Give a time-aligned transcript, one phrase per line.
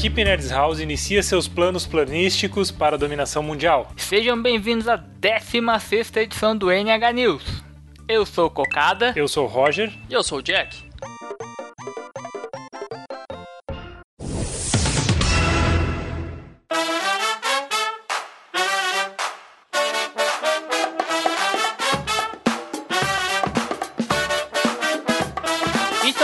[0.00, 3.92] equipe Nerds House inicia seus planos planísticos para a dominação mundial.
[3.98, 7.62] Sejam bem-vindos à 16 edição do NH News.
[8.08, 9.12] Eu sou o Cocada.
[9.14, 9.92] Eu sou o Roger.
[10.08, 10.42] E eu sou o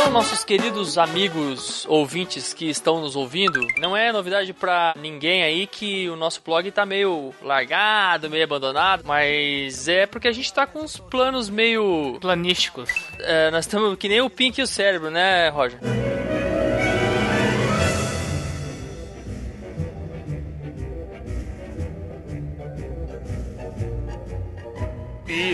[0.06, 0.16] Jack.
[0.16, 6.09] nossos queridos amigos ouvintes que estão nos ouvindo, não é novidade para ninguém aí que
[6.09, 10.80] o nosso blog tá meio largado, meio abandonado, mas é porque a gente tá com
[10.80, 12.91] uns planos meio planísticos.
[13.19, 15.79] É, nós estamos que nem o Pink e o cérebro, né, Roger?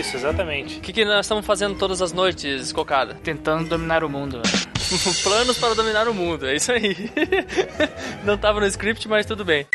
[0.03, 0.79] Isso, exatamente.
[0.79, 3.15] O que, que nós estamos fazendo todas as noites, Cocada?
[3.23, 4.41] Tentando dominar o mundo.
[5.23, 7.09] Planos para dominar o mundo, é isso aí.
[8.25, 9.65] Não estava no script, mas tudo bem.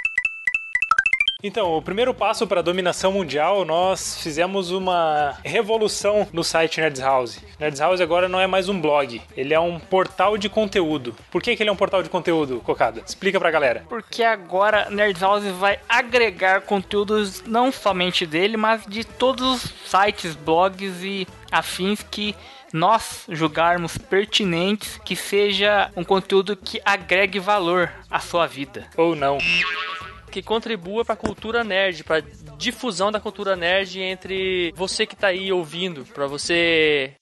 [1.40, 7.00] Então, o primeiro passo para a dominação mundial, nós fizemos uma revolução no site Nerds
[7.00, 7.38] House.
[7.60, 11.14] Nerds House agora não é mais um blog, ele é um portal de conteúdo.
[11.30, 13.04] Por que, que ele é um portal de conteúdo, Cocada?
[13.06, 13.84] Explica pra galera.
[13.88, 20.34] Porque agora Nerds House vai agregar conteúdos não somente dele, mas de todos os sites,
[20.34, 22.34] blogs e afins que
[22.72, 28.88] nós julgarmos pertinentes que seja um conteúdo que agregue valor à sua vida.
[28.96, 29.38] Ou não
[30.28, 32.22] que contribua para a cultura nerd, para
[32.56, 37.16] difusão da cultura nerd entre você que está aí ouvindo, para você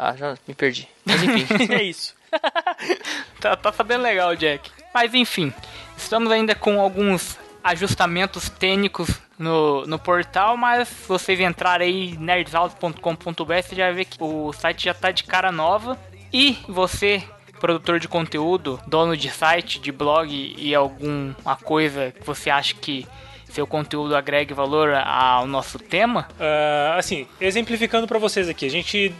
[0.00, 0.88] Ah, já me perdi.
[1.04, 2.14] Mas enfim, é isso.
[3.40, 4.70] tá, tá sabendo legal, Jack.
[4.94, 5.52] Mas enfim,
[5.96, 13.62] estamos ainda com alguns ajustamentos técnicos no, no portal, mas se vocês entrarem aí nerdshouse.com.br,
[13.62, 15.98] você já vê que o site já está de cara nova.
[16.32, 17.24] E você
[17.58, 23.06] produtor de conteúdo, dono de site, de blog e alguma coisa que você acha que
[23.46, 26.28] seu conteúdo agregue valor ao nosso tema?
[26.38, 29.14] Uh, assim, exemplificando para vocês aqui, a gente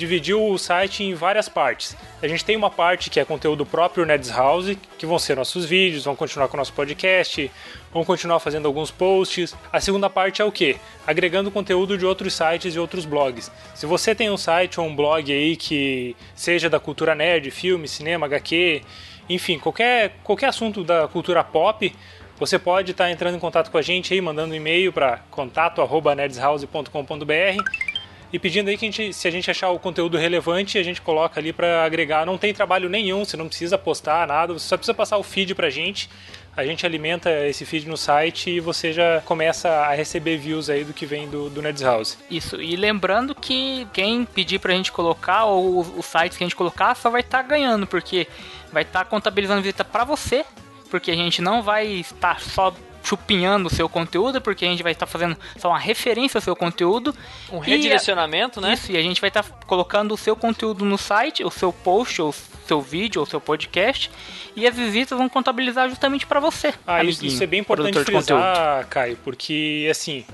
[0.00, 1.96] dividiu o site em várias partes.
[2.22, 5.66] A gente tem uma parte que é conteúdo próprio Nerds House, que vão ser nossos
[5.66, 7.52] vídeos, vão continuar com o nosso podcast,
[7.92, 9.54] vão continuar fazendo alguns posts.
[9.70, 10.78] A segunda parte é o que?
[11.06, 13.52] Agregando conteúdo de outros sites e outros blogs.
[13.74, 17.86] Se você tem um site ou um blog aí que seja da cultura nerd, filme,
[17.86, 18.80] cinema, HQ,
[19.28, 21.94] enfim, qualquer, qualquer assunto da cultura pop,
[22.38, 27.89] você pode estar entrando em contato com a gente aí, mandando um e-mail para contato@nerdshouse.com.br
[28.32, 31.00] e pedindo aí que a gente, se a gente achar o conteúdo relevante, a gente
[31.00, 32.24] coloca ali para agregar.
[32.24, 35.54] Não tem trabalho nenhum, você não precisa postar nada, você só precisa passar o feed
[35.54, 36.08] pra gente.
[36.56, 40.84] A gente alimenta esse feed no site e você já começa a receber views aí
[40.84, 42.18] do que vem do, do Nerds House.
[42.30, 46.56] Isso, e lembrando que quem pedir pra gente colocar, ou os sites que a gente
[46.56, 48.26] colocar, só vai estar tá ganhando, porque
[48.72, 50.44] vai estar tá contabilizando visita para você,
[50.90, 54.92] porque a gente não vai estar só chupinhando o seu conteúdo, porque a gente vai
[54.92, 57.14] estar fazendo só uma referência ao seu conteúdo.
[57.50, 58.74] Um redirecionamento, né?
[58.74, 62.20] Isso, e a gente vai estar colocando o seu conteúdo no site, o seu post,
[62.22, 62.34] o
[62.66, 64.10] seu vídeo, o seu podcast,
[64.54, 66.72] e as visitas vão contabilizar justamente para você.
[66.86, 70.24] Ah, isso, isso, é bem importante frisar, Caio, porque assim,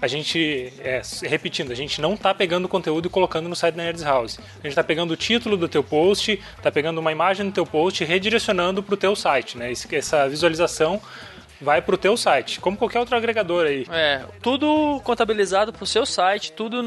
[0.00, 3.74] a gente, é, repetindo, a gente não está pegando o conteúdo e colocando no site
[3.74, 4.38] da Nerds House.
[4.38, 7.66] A gente está pegando o título do teu post, está pegando uma imagem do teu
[7.66, 9.72] post e redirecionando para o teu site, né?
[9.92, 11.02] Essa visualização
[11.60, 13.86] vai pro teu site, como qualquer outro agregador aí.
[13.90, 16.82] É, tudo contabilizado pro seu site, tudo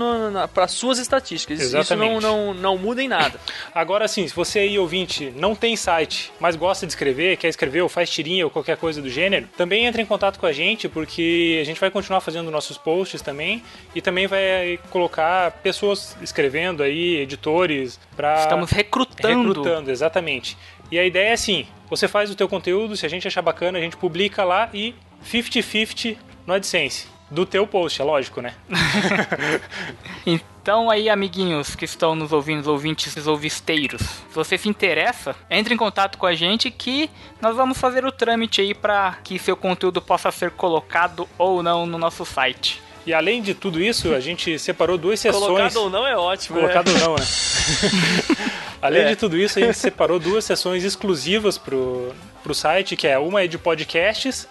[0.54, 1.60] para suas estatísticas.
[1.60, 2.18] Exatamente.
[2.18, 3.40] Isso não, não, não muda em nada.
[3.74, 7.82] Agora sim, se você aí ouvinte não tem site, mas gosta de escrever, quer escrever
[7.82, 10.90] ou faz tirinha ou qualquer coisa do gênero, também entre em contato com a gente,
[10.90, 13.64] porque a gente vai continuar fazendo nossos posts também
[13.94, 19.48] e também vai colocar pessoas escrevendo aí, editores, para Estamos recrutando.
[19.48, 20.58] Recrutando, exatamente.
[20.92, 23.78] E a ideia é assim: você faz o teu conteúdo, se a gente achar bacana,
[23.78, 27.08] a gente publica lá e 50-50 no AdSense.
[27.30, 28.54] Do teu post, é lógico, né?
[30.26, 35.78] então aí, amiguinhos que estão nos ouvindo, ouvintes ouvisteiros, se você se interessa, entre em
[35.78, 37.10] contato com a gente que
[37.42, 41.86] nós vamos fazer o trâmite aí para que seu conteúdo possa ser colocado ou não
[41.86, 42.82] no nosso site.
[43.06, 45.44] E além de tudo isso, a gente separou duas sessões.
[45.44, 46.60] Colocado ou não é ótimo.
[46.60, 47.02] Colocado né?
[47.02, 47.26] ou não, né?
[48.88, 49.10] além é.
[49.10, 53.44] de tudo isso, a gente separou duas sessões exclusivas pro, pro site, que é uma
[53.44, 54.48] é de podcasts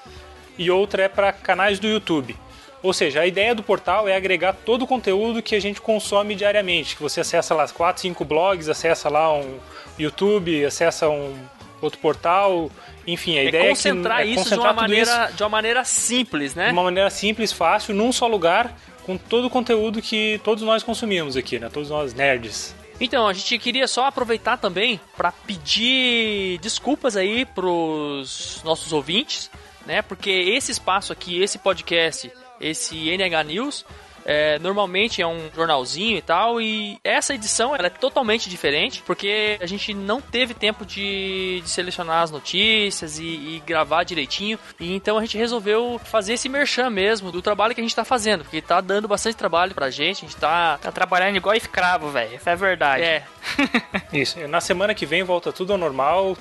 [0.59, 2.37] e outra é para canais do YouTube.
[2.83, 6.35] Ou seja, a ideia do portal é agregar todo o conteúdo que a gente consome
[6.35, 6.97] diariamente.
[6.97, 9.59] Que você acessa lá 4, 5 blogs, acessa lá um
[9.97, 11.33] YouTube, acessa um
[11.81, 12.71] outro portal,
[13.07, 15.43] enfim, a é ideia concentrar é que é isso concentrar de uma maneira isso, de
[15.43, 16.67] uma maneira simples, né?
[16.67, 20.83] De uma maneira simples, fácil, num só lugar, com todo o conteúdo que todos nós
[20.83, 21.69] consumimos aqui, né?
[21.73, 22.75] Todos nós nerds.
[23.05, 29.51] Então, a gente queria só aproveitar também para pedir desculpas aí pros nossos ouvintes,
[29.85, 30.03] né?
[30.03, 33.85] Porque esse espaço aqui, esse podcast, esse NH News,
[34.25, 39.59] é, normalmente é um jornalzinho e tal, e essa edição ela é totalmente diferente, porque
[39.61, 44.95] a gente não teve tempo de, de selecionar as notícias e, e, gravar direitinho, e
[44.95, 48.45] então a gente resolveu fazer esse merchan mesmo do trabalho que a gente tá fazendo,
[48.45, 50.79] porque tá dando bastante trabalho pra gente, a gente tá...
[50.79, 53.03] Tá trabalhando igual escravo, velho, isso é verdade.
[53.03, 53.25] É.
[54.13, 56.37] Isso, na semana que vem volta tudo ao normal,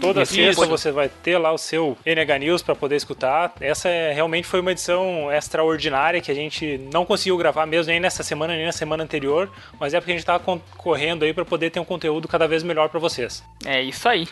[0.00, 0.34] Toda Isso.
[0.34, 3.52] sexta você vai ter lá o seu NH News para poder escutar.
[3.60, 8.00] Essa é, realmente foi uma edição extraordinária que a gente não conseguiu gravar mesmo nem
[8.00, 9.50] nessa semana nem na semana anterior,
[9.80, 12.62] mas é porque a gente estava correndo aí para poder ter um conteúdo cada vez
[12.62, 13.42] melhor para vocês.
[13.64, 14.28] É isso aí.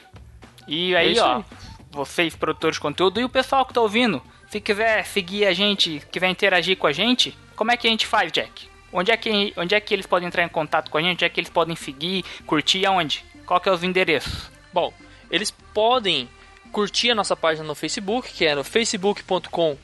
[0.67, 1.45] E aí, é ó, aí.
[1.91, 6.03] vocês produtores de conteúdo e o pessoal que tá ouvindo, se quiser seguir a gente,
[6.11, 8.69] quiser interagir com a gente, como é que a gente faz, Jack?
[8.93, 11.17] Onde é que, onde é que eles podem entrar em contato com a gente?
[11.17, 13.25] Onde é que eles podem seguir, curtir aonde?
[13.45, 14.51] Qual que é os endereços?
[14.73, 14.93] Bom,
[15.31, 16.29] eles podem
[16.73, 19.77] curtir a nossa página no Facebook, que é no facebook.com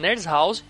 [0.00, 0.64] nerdshouse.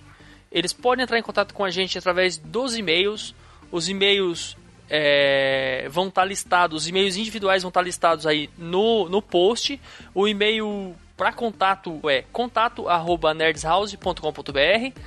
[0.50, 3.34] Eles podem entrar em contato com a gente através dos e-mails.
[3.70, 4.56] Os e-mails
[4.88, 9.78] é, vão estar listados, os e-mails individuais vão estar listados aí no, no post.
[10.14, 15.00] O e-mail para contato é contato@nerdshouse.com.br.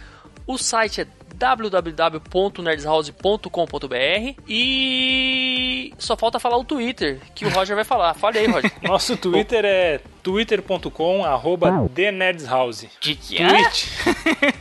[0.45, 1.07] O site é
[1.41, 8.13] www.nerdshouse.com.br e só falta falar o Twitter, que o Roger vai falar.
[8.13, 8.71] Fale aí, Roger.
[8.83, 12.91] Nosso Twitter é twitter.com arroba TheNerdsHouse.
[12.99, 13.37] De que?
[13.37, 13.87] Twitch.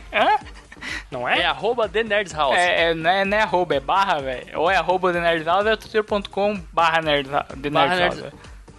[1.11, 1.41] Não é?
[1.41, 2.57] É arroba The Nerds House.
[2.57, 4.59] É, é, não, é, não é arroba, é barra, velho.
[4.59, 7.31] Ou é arroba The Nerds House ou é twitter.com barra Nerds,
[7.61, 8.23] The Nerds House.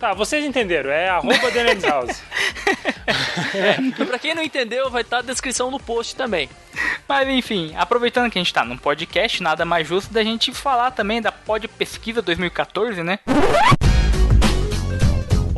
[0.00, 2.20] Tá, vocês entenderam, é arroba The Nerds House.
[3.54, 6.48] é, pra quem não entendeu, vai estar tá na descrição no post também.
[7.08, 10.90] Mas enfim, aproveitando que a gente tá num podcast, nada mais justo da gente falar
[10.90, 13.18] também da Pod Pesquisa 2014, né?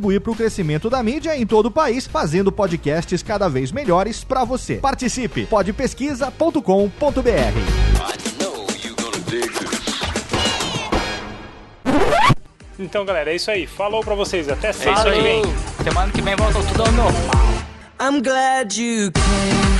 [0.00, 4.24] contribuir para o crescimento da mídia em todo o país, fazendo podcasts cada vez melhores
[4.24, 4.76] para você.
[4.76, 5.44] Participe!
[5.46, 6.60] podpesquisa.com.br.
[12.78, 13.66] Então, galera, é isso aí.
[13.66, 14.48] Falou pra vocês.
[14.48, 15.42] Até semana que vem.
[15.84, 17.30] Semana que vem volta tudo ao normal.
[18.00, 19.79] I'm glad you came.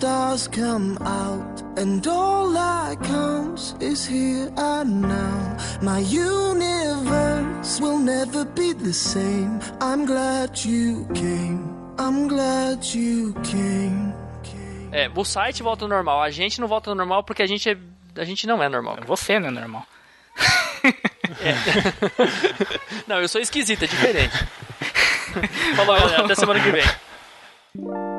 [0.00, 5.56] Stars come out, and all that counts is here and now.
[5.82, 9.60] My universe will never be the same.
[9.78, 11.68] I'm glad you came.
[11.98, 14.14] I'm glad you came.
[14.90, 16.22] É, o site volta ao normal.
[16.22, 17.76] A gente não volta ao normal porque a gente é,
[18.16, 18.96] a gente não é normal.
[19.06, 19.86] Você não é normal.
[20.82, 21.54] É.
[23.06, 24.36] não, eu sou esquisito, é diferente.
[25.76, 26.24] Falou, galera.
[26.24, 28.09] Até semana que vem.